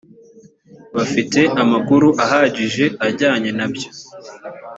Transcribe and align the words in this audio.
bafite 0.95 1.39
amakuru 1.63 2.07
ahagije 2.23 2.85
ajyanye 3.07 3.49
na 3.57 3.65
byo 3.73 3.89